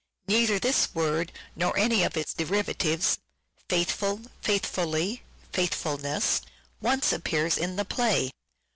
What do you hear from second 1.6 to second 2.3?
any one of